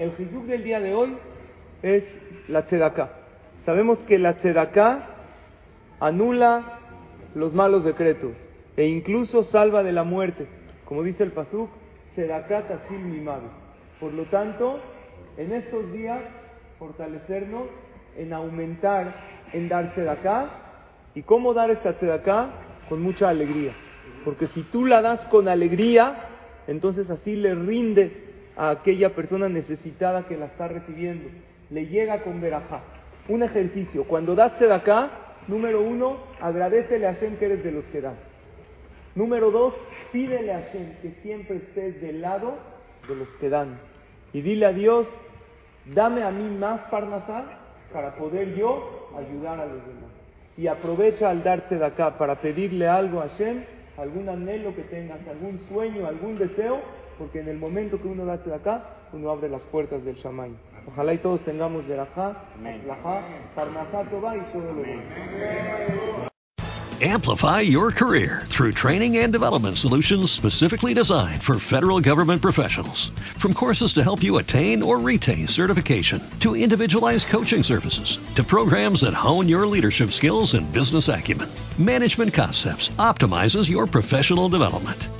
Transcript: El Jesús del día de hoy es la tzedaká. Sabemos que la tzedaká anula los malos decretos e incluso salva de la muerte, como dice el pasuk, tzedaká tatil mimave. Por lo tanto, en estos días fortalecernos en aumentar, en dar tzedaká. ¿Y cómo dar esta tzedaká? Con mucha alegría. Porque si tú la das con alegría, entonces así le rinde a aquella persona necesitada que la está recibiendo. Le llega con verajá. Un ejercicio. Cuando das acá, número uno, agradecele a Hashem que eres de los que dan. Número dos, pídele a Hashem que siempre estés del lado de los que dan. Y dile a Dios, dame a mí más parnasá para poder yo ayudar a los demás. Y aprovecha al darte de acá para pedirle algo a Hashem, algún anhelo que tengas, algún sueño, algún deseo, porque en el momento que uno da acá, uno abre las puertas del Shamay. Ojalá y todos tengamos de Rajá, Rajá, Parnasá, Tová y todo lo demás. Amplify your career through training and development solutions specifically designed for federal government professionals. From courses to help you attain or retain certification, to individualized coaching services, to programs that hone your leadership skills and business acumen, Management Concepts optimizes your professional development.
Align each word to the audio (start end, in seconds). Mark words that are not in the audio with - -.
El 0.00 0.12
Jesús 0.12 0.46
del 0.46 0.64
día 0.64 0.80
de 0.80 0.94
hoy 0.94 1.14
es 1.82 2.04
la 2.48 2.62
tzedaká. 2.62 3.10
Sabemos 3.66 3.98
que 4.04 4.18
la 4.18 4.38
tzedaká 4.38 5.08
anula 6.00 6.78
los 7.34 7.52
malos 7.52 7.84
decretos 7.84 8.32
e 8.78 8.86
incluso 8.86 9.44
salva 9.44 9.82
de 9.82 9.92
la 9.92 10.02
muerte, 10.02 10.46
como 10.86 11.02
dice 11.02 11.22
el 11.22 11.32
pasuk, 11.32 11.68
tzedaká 12.14 12.66
tatil 12.66 12.98
mimave. 12.98 13.48
Por 14.00 14.14
lo 14.14 14.24
tanto, 14.24 14.80
en 15.36 15.52
estos 15.52 15.92
días 15.92 16.22
fortalecernos 16.78 17.64
en 18.16 18.32
aumentar, 18.32 19.14
en 19.52 19.68
dar 19.68 19.92
tzedaká. 19.92 20.48
¿Y 21.14 21.24
cómo 21.24 21.52
dar 21.52 21.70
esta 21.70 21.92
tzedaká? 21.92 22.48
Con 22.88 23.02
mucha 23.02 23.28
alegría. 23.28 23.72
Porque 24.24 24.46
si 24.46 24.62
tú 24.62 24.86
la 24.86 25.02
das 25.02 25.26
con 25.26 25.46
alegría, 25.46 26.24
entonces 26.68 27.10
así 27.10 27.36
le 27.36 27.54
rinde 27.54 28.29
a 28.60 28.68
aquella 28.68 29.14
persona 29.14 29.48
necesitada 29.48 30.26
que 30.28 30.36
la 30.36 30.44
está 30.44 30.68
recibiendo. 30.68 31.30
Le 31.70 31.86
llega 31.86 32.22
con 32.22 32.42
verajá. 32.42 32.82
Un 33.26 33.42
ejercicio. 33.42 34.04
Cuando 34.04 34.34
das 34.34 34.60
acá, 34.60 35.08
número 35.48 35.80
uno, 35.80 36.18
agradecele 36.42 37.06
a 37.06 37.14
Hashem 37.14 37.38
que 37.38 37.46
eres 37.46 37.64
de 37.64 37.72
los 37.72 37.86
que 37.86 38.02
dan. 38.02 38.16
Número 39.14 39.50
dos, 39.50 39.72
pídele 40.12 40.52
a 40.52 40.60
Hashem 40.60 40.92
que 41.00 41.10
siempre 41.22 41.56
estés 41.56 42.02
del 42.02 42.20
lado 42.20 42.58
de 43.08 43.16
los 43.16 43.28
que 43.40 43.48
dan. 43.48 43.78
Y 44.34 44.42
dile 44.42 44.66
a 44.66 44.72
Dios, 44.74 45.08
dame 45.86 46.22
a 46.22 46.30
mí 46.30 46.54
más 46.54 46.82
parnasá 46.90 47.44
para 47.94 48.14
poder 48.16 48.54
yo 48.56 49.10
ayudar 49.16 49.58
a 49.58 49.64
los 49.64 49.86
demás. 49.86 50.10
Y 50.58 50.66
aprovecha 50.66 51.30
al 51.30 51.42
darte 51.42 51.78
de 51.78 51.86
acá 51.86 52.18
para 52.18 52.42
pedirle 52.42 52.86
algo 52.86 53.20
a 53.20 53.28
Hashem, 53.30 53.64
algún 53.96 54.28
anhelo 54.28 54.76
que 54.76 54.82
tengas, 54.82 55.26
algún 55.26 55.60
sueño, 55.66 56.06
algún 56.06 56.36
deseo, 56.36 56.99
porque 57.20 57.40
en 57.40 57.48
el 57.48 57.58
momento 57.58 58.00
que 58.00 58.08
uno 58.08 58.24
da 58.24 58.32
acá, 58.32 58.82
uno 59.12 59.30
abre 59.30 59.50
las 59.50 59.62
puertas 59.64 60.02
del 60.02 60.16
Shamay. 60.16 60.52
Ojalá 60.88 61.12
y 61.12 61.18
todos 61.18 61.42
tengamos 61.42 61.86
de 61.86 61.94
Rajá, 61.94 62.34
Rajá, 62.86 63.22
Parnasá, 63.54 64.04
Tová 64.10 64.38
y 64.38 64.40
todo 64.50 64.72
lo 64.72 64.82
demás. 64.82 66.30
Amplify 67.02 67.60
your 67.60 67.92
career 67.92 68.46
through 68.50 68.72
training 68.72 69.18
and 69.18 69.32
development 69.32 69.78
solutions 69.78 70.30
specifically 70.32 70.92
designed 70.92 71.42
for 71.42 71.58
federal 71.58 72.00
government 72.00 72.42
professionals. 72.42 73.10
From 73.38 73.54
courses 73.54 73.94
to 73.94 74.02
help 74.02 74.22
you 74.22 74.38
attain 74.38 74.82
or 74.82 74.98
retain 74.98 75.46
certification, 75.46 76.22
to 76.40 76.56
individualized 76.56 77.28
coaching 77.28 77.62
services, 77.62 78.18
to 78.34 78.44
programs 78.44 79.00
that 79.00 79.14
hone 79.14 79.48
your 79.48 79.66
leadership 79.66 80.12
skills 80.12 80.54
and 80.54 80.72
business 80.72 81.08
acumen, 81.08 81.50
Management 81.78 82.34
Concepts 82.34 82.90
optimizes 82.98 83.68
your 83.68 83.86
professional 83.86 84.50
development. 84.50 85.19